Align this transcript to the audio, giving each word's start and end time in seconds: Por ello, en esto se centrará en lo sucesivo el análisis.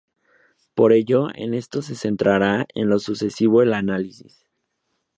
Por 0.73 0.93
ello, 0.93 1.27
en 1.35 1.53
esto 1.53 1.83
se 1.83 1.93
centrará 1.93 2.65
en 2.73 2.89
lo 2.89 2.97
sucesivo 2.97 3.61
el 3.61 3.71
análisis. 3.75 4.47